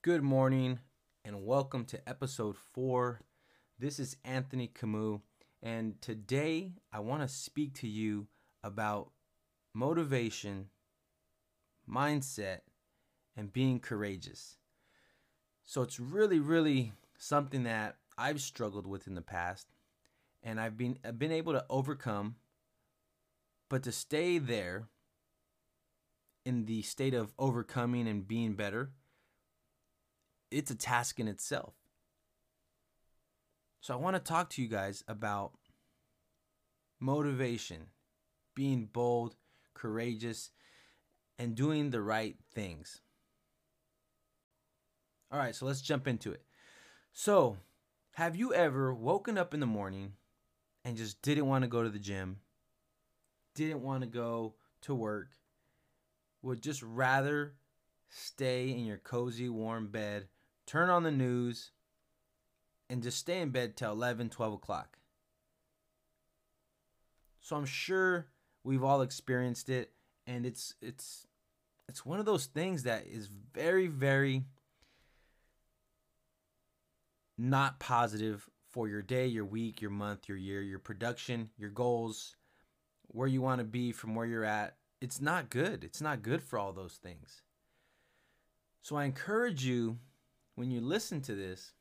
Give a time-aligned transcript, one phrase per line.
[0.00, 0.78] Good morning
[1.24, 3.22] and welcome to episode four.
[3.80, 5.18] This is Anthony Camus,
[5.60, 8.28] and today I want to speak to you
[8.62, 9.10] about
[9.74, 10.66] motivation,
[11.92, 12.60] mindset,
[13.36, 14.58] and being courageous.
[15.64, 19.66] So it's really, really something that I've struggled with in the past,
[20.44, 22.36] and I've been I've been able to overcome.
[23.68, 24.86] But to stay there
[26.46, 28.92] in the state of overcoming and being better,
[30.50, 31.74] it's a task in itself.
[33.80, 35.52] So I want to talk to you guys about
[37.00, 37.86] motivation,
[38.54, 39.36] being bold,
[39.74, 40.50] courageous,
[41.38, 43.00] and doing the right things.
[45.30, 46.42] All right, so let's jump into it.
[47.12, 47.58] So,
[48.12, 50.12] have you ever woken up in the morning
[50.84, 52.38] and just didn't want to go to the gym,
[53.54, 55.28] didn't want to go to work,
[56.42, 57.54] would just rather
[58.08, 60.28] stay in your cozy, warm bed,
[60.68, 61.72] turn on the news,
[62.88, 64.98] and just stay in bed till 11, 12 o'clock?
[67.40, 68.26] So I'm sure
[68.62, 69.92] we've all experienced it,
[70.26, 71.26] and it's it's
[71.88, 74.44] it's one of those things that is very, very
[77.38, 82.36] not positive for your day, your week, your month, your year, your production, your goals,
[83.06, 84.76] where you want to be from where you're at.
[85.00, 85.84] It's not good.
[85.84, 87.42] It's not good for all those things.
[88.82, 89.98] So I encourage you
[90.58, 91.72] when you listen to this,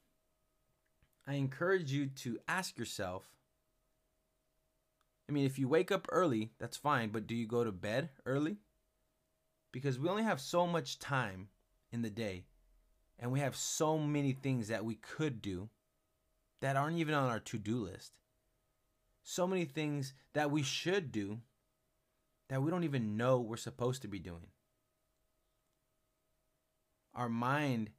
[1.26, 3.24] I encourage you to ask yourself
[5.28, 8.10] I mean, if you wake up early, that's fine, but do you go to bed
[8.26, 8.58] early?
[9.74, 11.50] Because we only have so much time
[11.92, 12.46] in the day
[13.20, 15.70] and we have so many things that we could do
[16.62, 18.14] that aren't even on our to do list.
[19.24, 21.40] So many things that we should do
[22.48, 24.48] that we don't even know we're supposed to be doing.
[27.14, 27.90] Our mind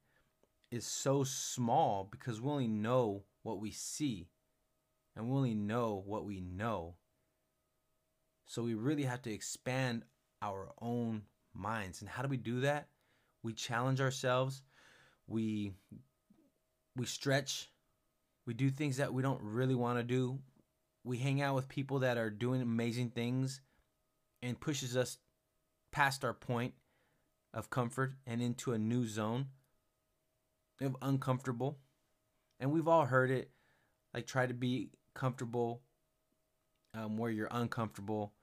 [0.71, 4.27] is so small because we only know what we see
[5.15, 6.95] and we only know what we know.
[8.45, 10.03] So we really have to expand
[10.41, 12.01] our own minds.
[12.01, 12.87] And how do we do that?
[13.43, 14.61] We challenge ourselves
[15.29, 15.71] we
[16.97, 17.69] we stretch
[18.45, 20.39] we do things that we don't really want to do
[21.03, 23.61] we hang out with people that are doing amazing things
[24.41, 25.17] and pushes us
[25.91, 26.73] past our point
[27.53, 29.45] of comfort and into a new zone
[30.81, 31.77] of uncomfortable
[32.59, 33.51] and we've all heard it
[34.13, 35.81] like try to be comfortable
[36.93, 38.33] um, where you're uncomfortable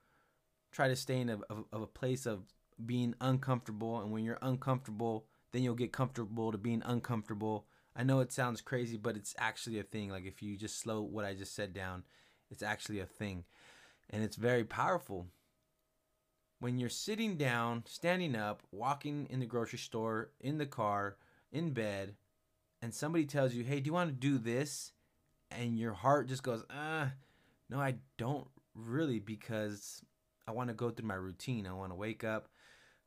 [0.73, 2.43] try to stay in a, of, of a place of
[2.85, 5.27] being uncomfortable and when you're uncomfortable
[5.57, 7.67] then you'll get comfortable to being uncomfortable.
[7.97, 10.11] I know it sounds crazy, but it's actually a thing.
[10.11, 12.05] Like if you just slow what I just said down,
[12.51, 13.45] it's actually a thing.
[14.11, 15.29] And it's very powerful.
[16.61, 21.17] When you're sitting down, standing up, walking in the grocery store, in the car,
[21.53, 22.15] in bed,
[22.87, 24.93] and somebody tells you, hey, do you want to do this?
[25.51, 27.07] And your heart just goes, uh,
[27.69, 30.01] no, I don't really because
[30.47, 31.67] I want to go through my routine.
[31.67, 32.49] I want to wake up,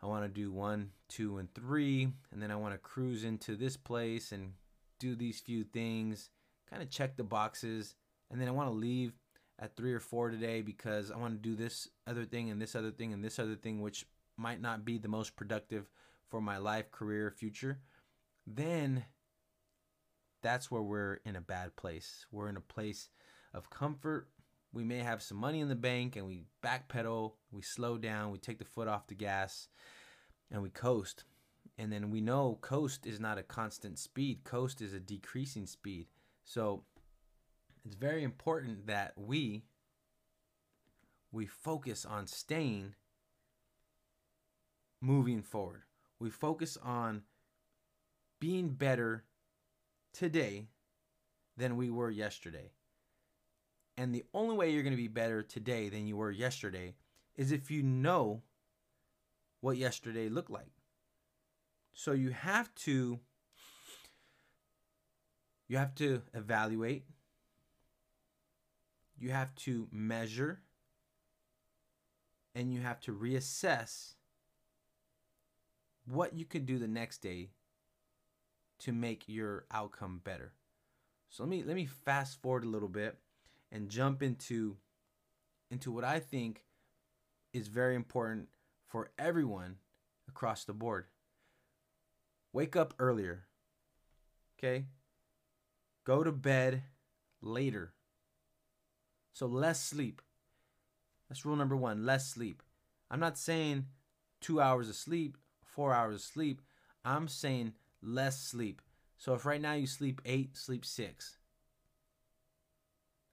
[0.03, 3.55] I want to do one, two, and three, and then I want to cruise into
[3.55, 4.51] this place and
[4.99, 6.29] do these few things,
[6.69, 7.95] kind of check the boxes,
[8.29, 9.13] and then I want to leave
[9.59, 12.75] at three or four today because I want to do this other thing and this
[12.75, 15.89] other thing and this other thing, which might not be the most productive
[16.27, 17.79] for my life, career, future,
[18.45, 19.05] then
[20.41, 22.25] that's where we're in a bad place.
[22.31, 23.09] We're in a place
[23.53, 24.29] of comfort.
[24.71, 28.37] We may have some money in the bank and we backpedal, we slow down, we
[28.37, 29.67] take the foot off the gas,
[30.51, 31.23] and we coast.
[31.77, 36.07] And then we know coast is not a constant speed, coast is a decreasing speed.
[36.43, 36.83] So
[37.85, 39.63] it's very important that we
[41.31, 42.95] we focus on staying
[45.01, 45.83] moving forward.
[46.19, 47.23] We focus on
[48.39, 49.23] being better
[50.13, 50.67] today
[51.57, 52.71] than we were yesterday.
[53.97, 56.95] And the only way you're going to be better today than you were yesterday
[57.35, 58.41] is if you know
[59.61, 60.71] what yesterday looked like.
[61.93, 63.19] So you have to
[65.67, 67.03] you have to evaluate.
[69.17, 70.61] You have to measure
[72.55, 74.13] and you have to reassess
[76.05, 77.49] what you can do the next day
[78.79, 80.53] to make your outcome better.
[81.29, 83.17] So let me let me fast forward a little bit
[83.71, 84.77] and jump into
[85.69, 86.63] into what I think
[87.53, 88.49] is very important
[88.87, 89.77] for everyone
[90.27, 91.05] across the board.
[92.53, 93.45] Wake up earlier.
[94.57, 94.85] Okay?
[96.03, 96.83] Go to bed
[97.41, 97.93] later.
[99.33, 100.21] So less sleep.
[101.27, 102.63] That's rule number 1, less sleep.
[103.11, 103.85] I'm not saying
[104.41, 106.61] 2 hours of sleep, 4 hours of sleep.
[107.05, 108.81] I'm saying less sleep.
[109.17, 111.37] So if right now you sleep 8, sleep 6.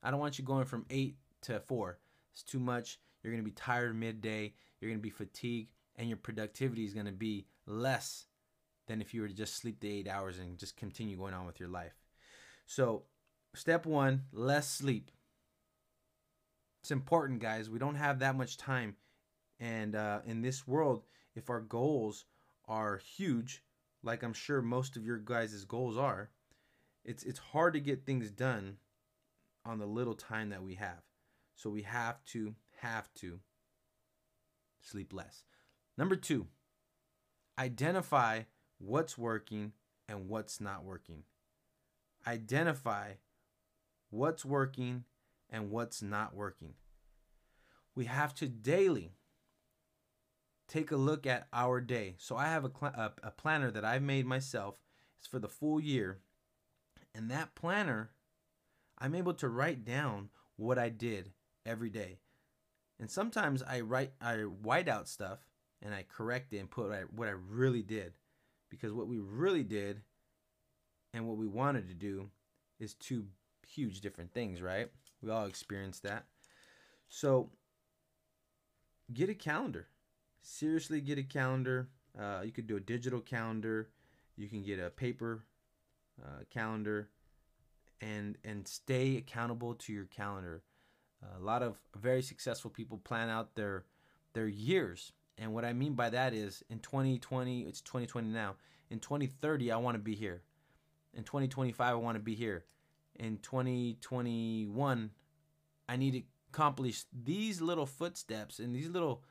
[0.03, 1.99] I don't want you going from 8 to 4.
[2.33, 2.99] It's too much.
[3.23, 6.95] You're going to be tired midday, you're going to be fatigued, and your productivity is
[6.95, 8.27] going to be less
[8.87, 11.47] than if you were to just sleep the 8 hours and just continue going on
[11.47, 11.95] with your life.
[12.67, 13.03] So,
[13.55, 15.11] step 1, less sleep.
[16.83, 17.69] It's important, guys.
[17.69, 18.95] We don't have that much time.
[19.59, 21.03] And uh, in this world,
[21.35, 22.27] if our goals
[22.69, 23.63] are huge,
[24.07, 26.31] like I'm sure most of your guys' goals are,
[27.05, 28.79] it's it's hard to get things done
[29.65, 31.03] on the little time that we have.
[31.57, 33.41] So we have to have to
[34.81, 35.45] sleep less.
[35.99, 36.47] Number 2,
[37.59, 38.43] identify
[38.79, 39.73] what's working
[40.09, 41.25] and what's not working.
[42.27, 43.13] Identify
[44.11, 45.05] what's working
[45.51, 46.75] and what's not working.
[47.95, 49.13] We have to daily
[50.69, 52.15] take a look at our day.
[52.19, 54.77] So I have a, a, a planner that I've made myself.
[55.19, 56.19] It's for the full year.
[57.15, 58.11] And that planner,
[58.99, 61.33] I'm able to write down what I did
[61.65, 62.19] every day.
[62.99, 65.39] And sometimes I write, I white out stuff
[65.83, 68.15] and I correct it and put what I, what I really did.
[68.71, 70.03] Because what we really did
[71.15, 72.31] and what we wanted to do
[72.81, 73.27] is two
[73.67, 74.91] huge different things, right?
[75.23, 76.25] We all experienced that.
[77.09, 77.51] So
[79.13, 79.87] get a calendar.
[80.49, 81.89] Seriously, get a calendar.
[82.17, 83.89] Uh, you could do a digital calendar.
[84.37, 85.45] You can get a paper
[86.25, 87.09] uh, calendar,
[88.01, 90.63] and and stay accountable to your calendar.
[91.37, 93.87] A lot of very successful people plan out their
[94.35, 98.55] their years, and what I mean by that is in 2020, it's 2020 now.
[98.89, 100.43] In 2030, I want to be here.
[101.13, 102.65] In 2025, I want to be here.
[103.17, 105.11] In 2021,
[105.89, 106.23] I need to
[106.53, 109.25] accomplish these little footsteps and these little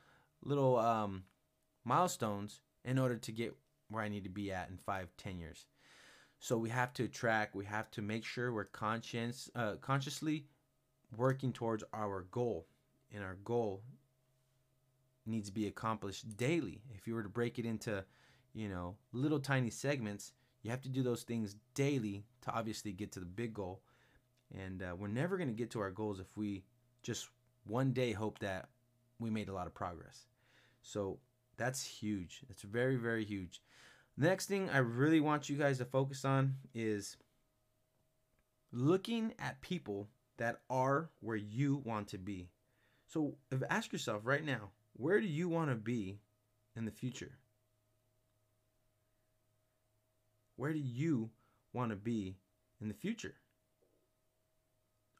[0.45, 1.23] little um,
[1.83, 3.55] milestones in order to get
[3.89, 5.65] where I need to be at in five, ten years.
[6.39, 7.55] So we have to track.
[7.55, 10.45] We have to make sure we're conscious, uh, consciously
[11.15, 12.67] working towards our goal,
[13.13, 13.83] and our goal
[15.25, 16.81] needs to be accomplished daily.
[16.93, 18.03] If you were to break it into,
[18.53, 23.11] you know, little tiny segments, you have to do those things daily to obviously get
[23.13, 23.81] to the big goal.
[24.53, 26.63] And uh, we're never going to get to our goals if we
[27.01, 27.29] just
[27.65, 28.69] one day hope that
[29.19, 30.25] we made a lot of progress.
[30.85, 31.17] So
[31.57, 32.41] that's huge.
[32.49, 33.61] It's very, very huge.
[34.17, 37.17] Next thing I really want you guys to focus on is
[38.71, 42.49] looking at people that are where you want to be.
[43.07, 46.19] So if, ask yourself right now, where do you want to be
[46.75, 47.31] in the future?
[50.55, 51.31] Where do you
[51.73, 52.37] want to be
[52.79, 53.35] in the future?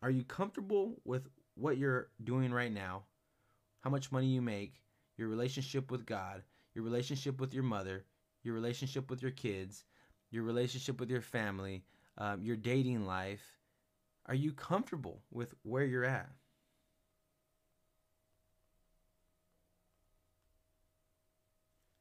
[0.01, 3.03] Are you comfortable with what you're doing right now,
[3.81, 4.75] how much money you make,
[5.17, 8.05] your relationship with God, your relationship with your mother,
[8.43, 9.83] your relationship with your kids,
[10.31, 11.83] your relationship with your family,
[12.17, 13.43] um, your dating life.
[14.27, 16.29] Are you comfortable with where you're at?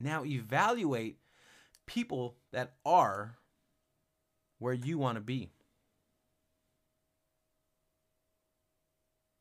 [0.00, 1.18] Now evaluate
[1.86, 3.36] people that are
[4.58, 5.50] where you want to be.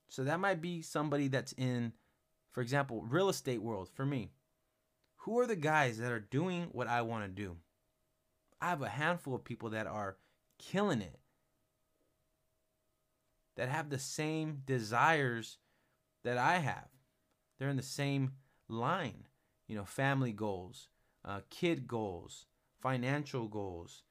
[0.09, 1.91] So that might be somebody that's in,
[2.53, 4.31] for example, real estate world for me.
[5.17, 7.57] Who are the guys that are doing what I want to do?
[8.61, 10.17] I have a handful of people that are
[10.59, 11.19] killing it.
[13.55, 15.57] That have the same desires
[16.23, 16.87] that I have.
[17.57, 18.33] They're in the same
[18.69, 19.27] line.
[19.67, 20.89] You know, family goals,
[21.25, 22.45] uh, kid goals,
[22.81, 24.03] financial goals.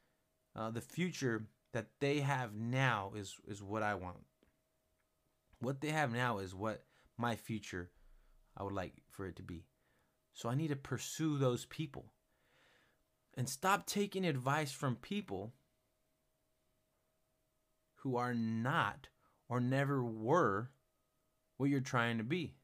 [0.56, 4.24] Uh, the future that they have now is is what I want.
[5.60, 6.84] What they have now is what
[7.16, 7.90] my future
[8.56, 9.64] I would like for it to be.
[10.34, 12.12] So I need to pursue those people
[13.36, 15.52] and stop taking advice from people
[17.96, 19.08] who are not
[19.48, 20.70] or never were
[21.56, 22.54] what you're trying to be.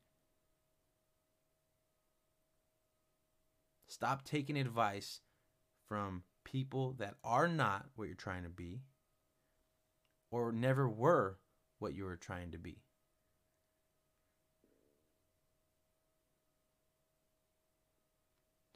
[3.87, 5.21] Stop taking advice
[5.89, 8.83] from people that are not what you're trying to be
[10.31, 11.39] or never were
[11.79, 12.83] what you were trying to be.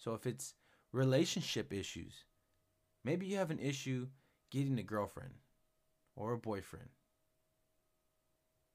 [0.03, 0.55] So if it's
[0.91, 2.25] relationship issues,
[3.05, 4.09] maybe you have an issue
[4.51, 5.35] getting a girlfriend
[6.17, 6.89] or a boyfriend.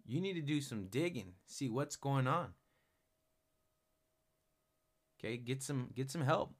[0.06, 2.54] You need to do some digging, see what's going on.
[5.20, 6.54] Okay, get some get some help.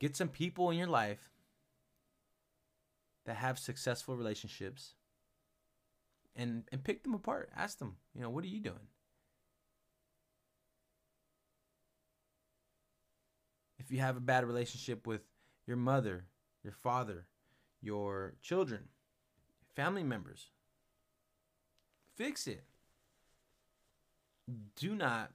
[0.00, 1.30] Get some people in your life
[3.24, 4.94] that have successful relationships
[6.34, 7.50] and and pick them apart.
[7.56, 8.88] Ask them, you know, what are you doing?
[13.90, 15.22] If you have a bad relationship with
[15.66, 16.26] your mother,
[16.62, 17.26] your father,
[17.82, 18.82] your children,
[19.74, 20.46] family members.
[22.14, 22.62] Fix it.
[24.76, 25.32] Do not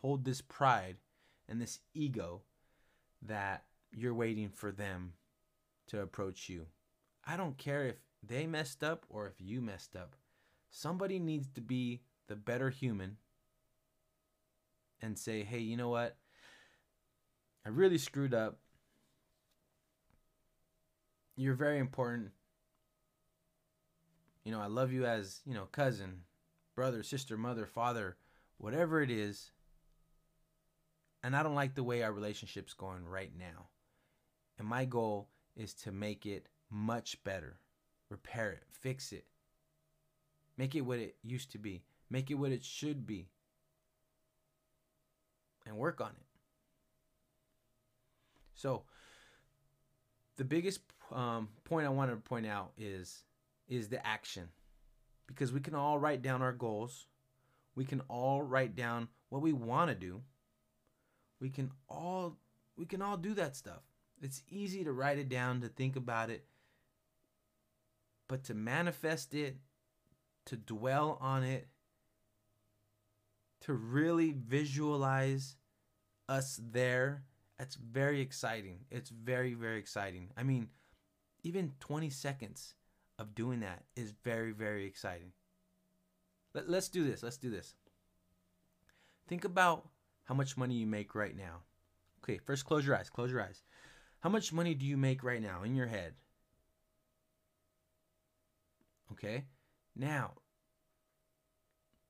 [0.00, 0.96] hold this pride
[1.50, 2.40] and this ego
[3.20, 5.12] that you're waiting for them
[5.88, 6.64] to approach you.
[7.26, 7.96] I don't care if
[8.26, 10.16] they messed up or if you messed up.
[10.70, 13.18] Somebody needs to be the better human
[15.02, 16.16] and say, hey, you know what?
[17.64, 18.58] I really screwed up.
[21.36, 22.30] You're very important.
[24.44, 26.22] You know, I love you as, you know, cousin,
[26.74, 28.16] brother, sister, mother, father,
[28.58, 29.52] whatever it is.
[31.22, 33.68] And I don't like the way our relationship's going right now.
[34.58, 37.58] And my goal is to make it much better,
[38.08, 39.26] repair it, fix it,
[40.56, 43.28] make it what it used to be, make it what it should be,
[45.64, 46.31] and work on it.
[48.62, 48.84] So,
[50.36, 53.24] the biggest um, point I wanted to point out is
[53.68, 54.48] is the action,
[55.26, 57.06] because we can all write down our goals,
[57.74, 60.22] we can all write down what we want to do.
[61.40, 62.36] We can all
[62.76, 63.82] we can all do that stuff.
[64.22, 66.44] It's easy to write it down, to think about it,
[68.28, 69.56] but to manifest it,
[70.46, 71.66] to dwell on it,
[73.62, 75.56] to really visualize
[76.28, 77.24] us there,
[77.62, 78.80] that's very exciting.
[78.90, 80.30] It's very, very exciting.
[80.36, 80.66] I mean,
[81.44, 82.74] even 20 seconds
[83.20, 85.30] of doing that is very, very exciting.
[86.54, 87.22] Let, let's do this.
[87.22, 87.76] Let's do this.
[89.28, 89.88] Think about
[90.24, 91.58] how much money you make right now.
[92.24, 93.08] Okay, first close your eyes.
[93.08, 93.62] Close your eyes.
[94.18, 96.14] How much money do you make right now in your head?
[99.12, 99.44] Okay?
[99.94, 100.32] Now,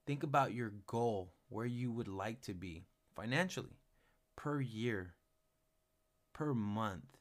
[0.06, 3.76] think about your goal, where you would like to be financially
[4.34, 5.12] per year,
[6.32, 7.16] per month,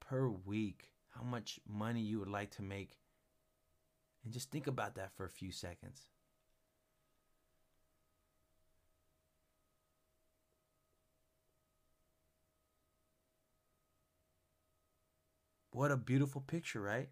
[0.00, 2.98] per week, how much money you would like to make.
[4.24, 6.02] And just think about that for a few seconds.
[15.70, 17.08] What a beautiful picture, right?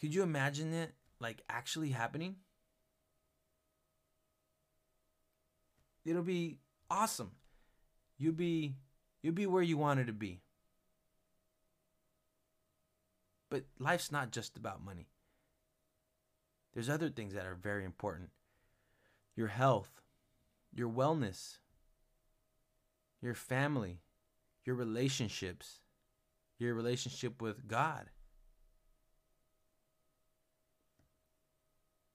[0.00, 2.36] Could you imagine it like actually happening?
[6.04, 6.58] It'll be
[6.90, 7.30] awesome.
[8.18, 8.74] You'll be
[9.22, 10.40] you'll be where you wanted to be.
[13.50, 15.08] But life's not just about money.
[16.72, 18.30] There's other things that are very important.
[19.36, 20.02] Your health,
[20.74, 21.58] your wellness,
[23.22, 24.00] your family,
[24.64, 25.80] your relationships,
[26.58, 28.10] your relationship with God.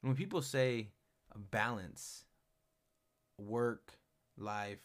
[0.02, 0.90] When people say
[1.52, 2.26] balance,
[3.38, 3.94] work,
[4.38, 4.80] life,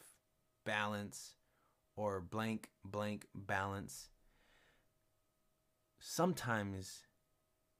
[0.65, 1.35] balance,
[1.97, 4.09] or blank, blank, balance,
[5.99, 7.03] sometimes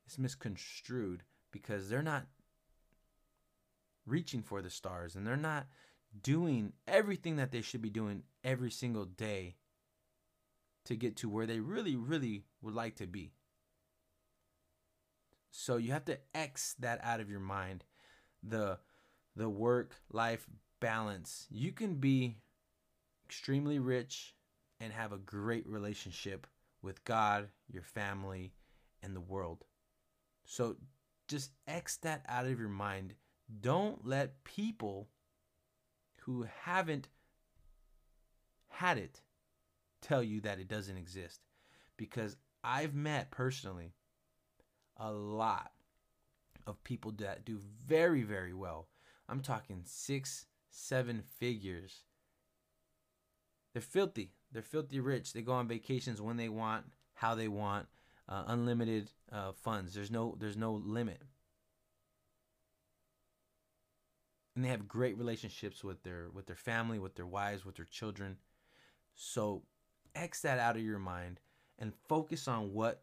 [0.07, 2.27] it's misconstrued because they're not
[4.07, 5.67] reaching for the stars and they're not
[6.23, 9.57] doing everything that they should be doing every single day
[10.85, 13.33] to get to where they really, really would like to be.
[15.51, 17.85] So you have to X that out of your mind.
[18.43, 18.79] The
[19.37, 20.47] the work life
[20.81, 21.47] balance.
[21.51, 22.39] You can be
[23.27, 24.35] extremely rich
[24.81, 26.47] and have a great relationship
[26.83, 28.53] with God, your family,
[29.03, 29.65] and the world.
[30.45, 30.77] So
[31.29, 33.15] just X that out of your mind.
[33.61, 35.09] Don't let people
[36.23, 37.09] who haven't
[38.69, 39.21] had it
[40.01, 41.41] tell you that it doesn't exist.
[41.97, 43.95] Because I've met personally
[44.97, 45.73] a lot
[46.67, 48.89] of people that do very, very well.
[49.29, 52.03] I'm talking six, seven figures.
[53.75, 54.31] They're filthy.
[54.53, 55.33] They're filthy rich.
[55.33, 57.87] They go on vacations when they want, how they want,
[58.29, 59.93] uh, unlimited uh, funds.
[59.93, 61.21] There's no, there's no limit.
[64.55, 67.85] And they have great relationships with their with their family, with their wives, with their
[67.85, 68.37] children.
[69.17, 69.63] So
[70.15, 71.41] X that out of your mind
[71.81, 73.03] and focus on what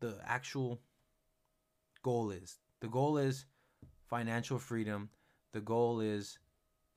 [0.00, 0.82] the actual
[2.02, 2.58] goal is.
[2.80, 3.46] The goal is
[4.10, 5.08] financial freedom.
[5.52, 6.38] The goal is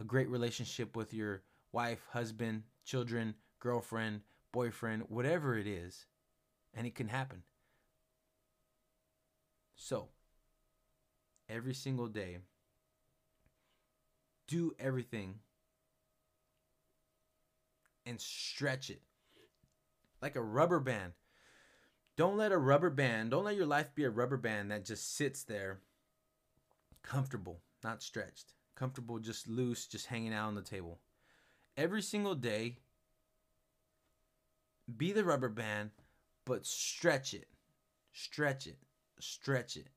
[0.01, 1.43] a great relationship with your
[1.75, 4.21] wife, husband, children, girlfriend,
[4.53, 6.05] boyfriend, whatever it is.
[6.73, 7.43] And it can happen.
[9.75, 10.07] So,
[11.49, 12.37] every single day,
[14.47, 15.35] do everything
[18.05, 19.01] and stretch it
[20.21, 21.11] like a rubber band.
[22.15, 25.17] Don't let a rubber band, don't let your life be a rubber band that just
[25.17, 25.79] sits there
[27.03, 28.53] comfortable, not stretched.
[28.75, 30.99] Comfortable, just loose, just hanging out on the table.
[31.77, 32.77] Every single day,
[34.97, 35.91] be the rubber band,
[36.45, 37.47] but stretch it,
[38.13, 38.77] stretch it,
[39.19, 39.87] stretch it,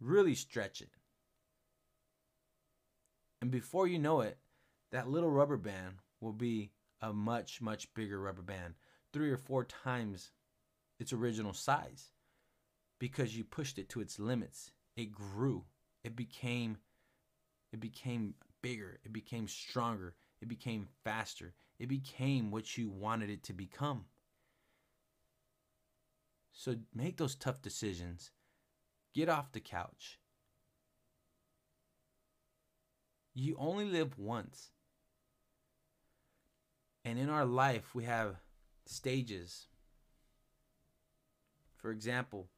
[0.00, 0.90] really stretch it.
[3.40, 4.38] And before you know it,
[4.90, 8.74] that little rubber band will be a much, much bigger rubber band,
[9.12, 10.30] three or four times
[10.98, 12.10] its original size,
[12.98, 14.72] because you pushed it to its limits.
[14.96, 15.64] It grew.
[16.02, 16.78] It became
[17.72, 19.00] it became bigger.
[19.04, 20.14] It became stronger.
[20.44, 21.54] It became faster.
[21.78, 24.04] It became what you wanted it to become.
[26.52, 28.30] So make those tough decisions.
[29.14, 30.20] Get off the couch.
[33.32, 34.72] You only live once.
[37.06, 38.36] And in our life, we have
[38.84, 39.68] stages.
[41.78, 42.50] For example,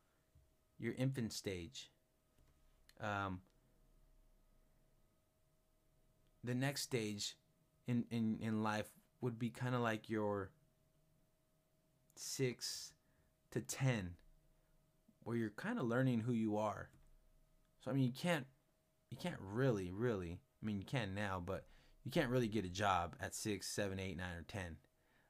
[0.76, 1.92] your infant stage.
[3.00, 3.42] Um,
[6.42, 7.36] the next stage
[7.86, 8.88] in, in, in life
[9.20, 10.50] would be kind of like your
[12.14, 12.92] six
[13.50, 14.10] to 10,
[15.22, 16.88] where you're kind of learning who you are.
[17.84, 18.46] So, I mean, you can't,
[19.10, 21.66] you can't really, really, I mean, you can now, but
[22.04, 24.76] you can't really get a job at six, seven, eight, nine, or 10.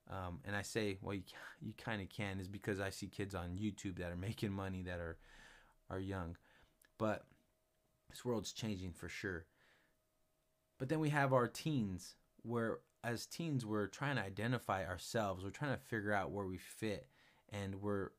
[0.09, 1.23] Um, and I say, well, you,
[1.61, 4.83] you kind of can, is because I see kids on YouTube that are making money
[4.83, 5.19] that are,
[5.91, 6.37] are young.
[6.99, 7.25] But
[8.11, 9.47] this world's changing for sure.
[10.79, 12.15] But then we have our teens,
[12.47, 16.59] where as teens we're trying to identify ourselves, we're trying to figure out where we
[16.59, 17.09] fit,
[17.51, 18.11] and we're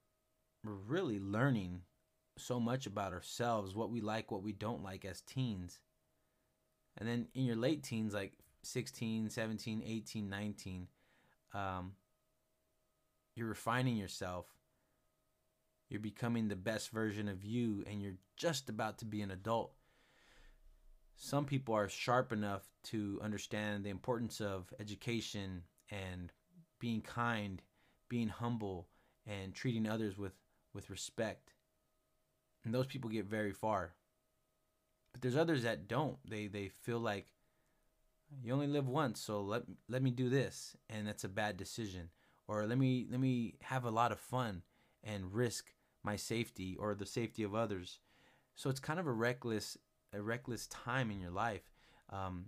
[0.64, 1.82] we're really learning
[2.38, 5.80] so much about ourselves, what we like, what we don't like as teens.
[6.98, 10.88] And then in your late teens, like 16, 17, 18, 19,
[11.54, 11.94] um,
[13.36, 14.48] you're refining yourself.
[15.90, 19.72] You're becoming the best version of you, and you're just about to be an adult
[21.18, 26.32] some people are sharp enough to understand the importance of education and
[26.80, 27.62] being kind,
[28.08, 28.88] being humble,
[29.26, 30.34] and treating others with,
[30.74, 31.54] with respect.
[32.64, 33.96] And those people get very far.
[35.12, 36.18] But there's others that don't.
[36.30, 37.26] They they feel like
[38.44, 42.10] you only live once, so let let me do this, and that's a bad decision.
[42.48, 44.62] Or let me let me have a lot of fun
[45.04, 48.00] and risk my safety or the safety of others.
[48.56, 49.78] So it's kind of a reckless
[50.18, 51.70] a reckless time in your life.
[52.10, 52.48] Um,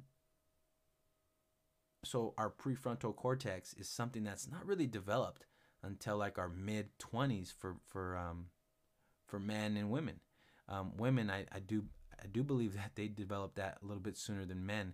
[2.03, 5.45] so our prefrontal cortex is something that's not really developed
[5.84, 8.47] until like our mid 20s for for um,
[9.25, 10.19] for men and women.
[10.67, 11.86] Um, women, I, I do
[12.21, 14.93] I do believe that they develop that a little bit sooner than men,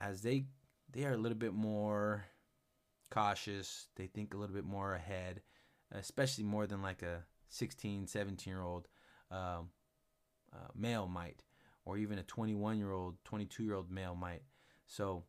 [0.00, 0.46] as they
[0.90, 2.24] they are a little bit more
[3.10, 3.88] cautious.
[3.96, 5.42] They think a little bit more ahead,
[5.92, 8.88] especially more than like a 16, 17 year old
[9.30, 9.70] um,
[10.52, 11.42] uh, male might
[11.88, 14.42] or even a 21 year old, 22 year old male might.
[14.86, 15.24] So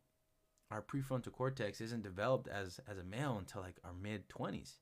[0.70, 4.74] our prefrontal cortex isn't developed as as a male until like our mid 20s.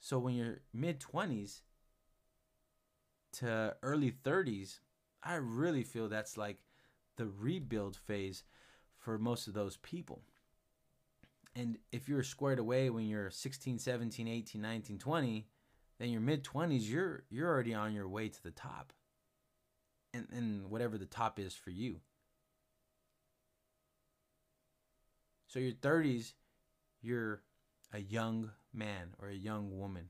[0.00, 1.60] So when you're mid 20s
[3.34, 4.80] to early 30s,
[5.22, 6.58] I really feel that's like
[7.16, 8.42] the rebuild phase
[8.96, 10.22] for most of those people.
[11.54, 15.46] And if you're squared away when you're 16, 17, 18, 19, 20,
[15.98, 18.94] then your mid 20s you're you're already on your way to the top
[20.14, 22.00] and, and whatever the top is for you.
[25.48, 26.32] So your 30s,
[27.02, 27.42] you're
[27.92, 30.08] a young man or a young woman.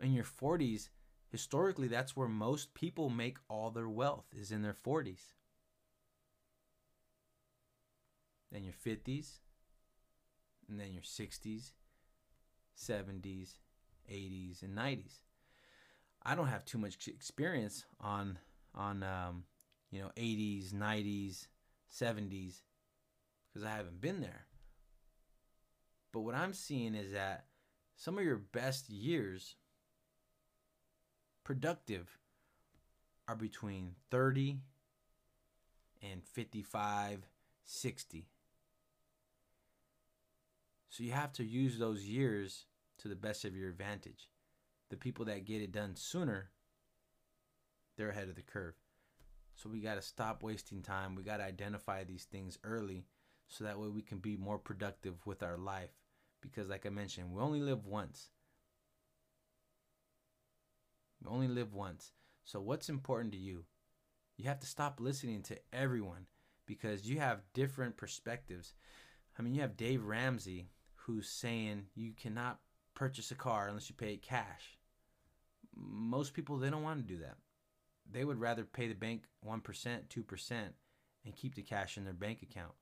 [0.00, 0.90] In your 40s,
[1.30, 5.32] historically that's where most people make all their wealth is in their 40s.
[8.52, 9.40] Then your 50s,
[10.68, 11.72] and then your 60s,
[12.78, 13.58] 70s,
[14.10, 15.16] 80s, and 90s.
[16.28, 18.38] I don't have too much experience on
[18.74, 19.44] on um,
[19.92, 21.46] you know 80s, 90s,
[21.88, 22.62] 70s
[23.48, 24.44] because I haven't been there.
[26.12, 27.44] But what I'm seeing is that
[27.94, 29.54] some of your best years
[31.44, 32.18] productive
[33.28, 34.58] are between 30
[36.02, 37.20] and 55,
[37.64, 38.26] 60.
[40.90, 42.64] So you have to use those years
[42.98, 44.28] to the best of your advantage
[44.90, 46.50] the people that get it done sooner,
[47.96, 48.74] they're ahead of the curve.
[49.54, 51.14] So we got to stop wasting time.
[51.14, 53.06] We got to identify these things early
[53.48, 55.90] so that way we can be more productive with our life.
[56.42, 58.28] Because, like I mentioned, we only live once.
[61.22, 62.12] We only live once.
[62.44, 63.64] So, what's important to you?
[64.36, 66.26] You have to stop listening to everyone
[66.66, 68.74] because you have different perspectives.
[69.38, 72.58] I mean, you have Dave Ramsey who's saying you cannot
[72.94, 74.75] purchase a car unless you pay it cash
[75.76, 77.36] most people they don't want to do that.
[78.10, 80.52] They would rather pay the bank 1%, 2%
[81.24, 82.72] and keep the cash in their bank account.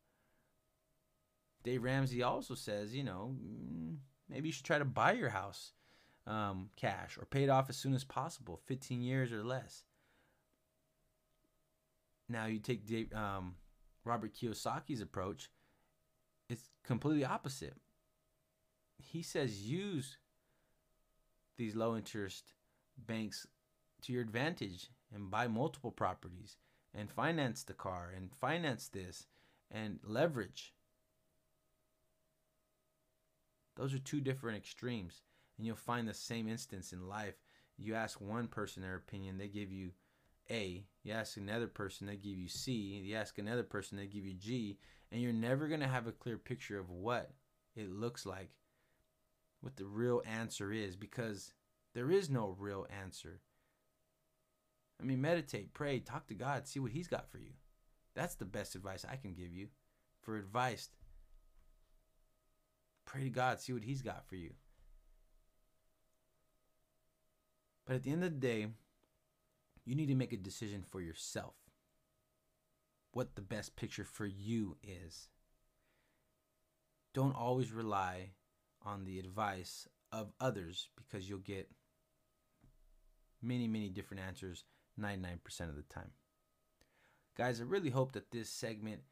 [1.62, 3.96] Dave Ramsey also says, you know, mm,
[4.28, 5.72] maybe you should try to buy your house
[6.26, 9.84] um, cash or pay it off as soon as possible, 15 years or less.
[12.28, 13.56] Now you take Dave, um,
[14.04, 15.50] Robert Kiyosaki's approach,
[16.48, 17.74] it's completely opposite.
[18.98, 20.18] He says use
[21.56, 22.52] these low interest
[22.96, 23.46] banks
[24.02, 26.56] to your advantage and buy multiple properties
[26.94, 29.26] and finance the car and finance this
[29.70, 30.72] and leverage.
[33.76, 35.22] Those are two different extremes.
[35.56, 37.34] And you'll find the same instance in life.
[37.76, 39.90] You ask one person their opinion, they give you
[40.50, 40.84] A.
[41.02, 42.72] You ask another person, they give you C.
[42.72, 44.78] You ask another person, they give you G.
[45.12, 47.30] And you're never going to have a clear picture of what
[47.76, 48.50] it looks like,
[49.60, 51.52] what the real answer is, because
[51.94, 53.40] there is no real answer.
[55.00, 57.52] I mean, meditate, pray, talk to God, see what He's got for you.
[58.14, 59.68] That's the best advice I can give you.
[60.20, 60.88] For advice,
[63.04, 64.50] pray to God, see what He's got for you.
[67.86, 68.66] But at the end of the day,
[69.84, 71.54] you need to make a decision for yourself.
[73.12, 75.28] What the best picture for you is.
[77.12, 78.30] Don't always rely
[78.84, 81.68] on the advice of others because you'll get
[83.44, 84.64] many, many different answers
[85.00, 86.10] 99% of the time.
[87.36, 89.02] Guys, I really hope that this segment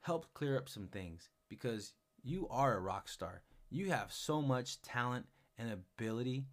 [0.00, 3.42] helped clear up some things because you are a rock star.
[3.70, 5.26] You have so much talent
[5.58, 6.44] and ability.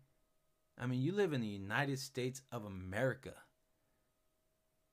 [0.80, 3.34] I mean, you live in the United States of America.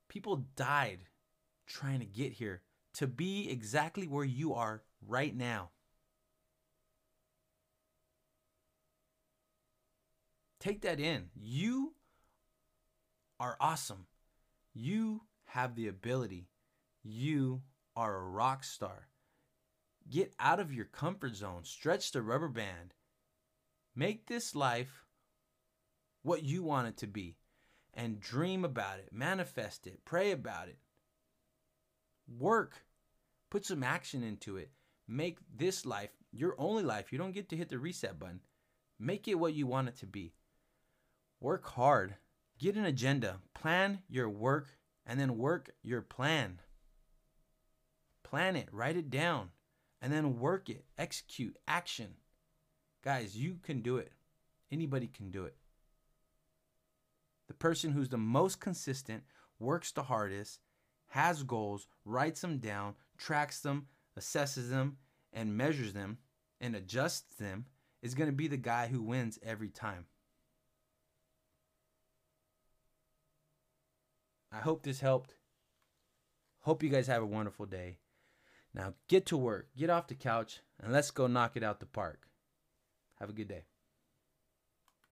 [0.08, 1.00] People died
[1.66, 2.62] trying to get here
[2.94, 5.70] to be exactly where you are right now.
[10.58, 11.26] Take that in.
[11.34, 11.94] You
[13.40, 14.06] are awesome.
[14.74, 16.48] You have the ability.
[17.02, 17.62] You
[17.96, 19.08] are a rock star.
[20.10, 22.94] Get out of your comfort zone, stretch the rubber band.
[23.94, 25.04] Make this life
[26.22, 27.36] what you want it to be
[27.94, 30.78] and dream about it, manifest it, pray about it.
[32.38, 32.84] Work,
[33.50, 34.70] put some action into it.
[35.06, 37.12] Make this life your only life.
[37.12, 38.40] You don't get to hit the reset button.
[39.00, 40.34] Make it what you want it to be.
[41.40, 42.16] Work hard
[42.58, 46.60] Get an agenda, plan your work, and then work your plan.
[48.24, 49.50] Plan it, write it down,
[50.02, 52.14] and then work it, execute, action.
[53.04, 54.12] Guys, you can do it.
[54.70, 55.56] Anybody can do it.
[57.46, 59.22] The person who's the most consistent,
[59.58, 60.60] works the hardest,
[61.08, 63.86] has goals, writes them down, tracks them,
[64.18, 64.98] assesses them,
[65.32, 66.18] and measures them
[66.60, 67.66] and adjusts them
[68.02, 70.06] is going to be the guy who wins every time.
[74.52, 75.34] I hope this helped.
[76.60, 77.98] Hope you guys have a wonderful day.
[78.74, 81.86] Now get to work, get off the couch, and let's go knock it out the
[81.86, 82.28] park.
[83.18, 83.64] Have a good day.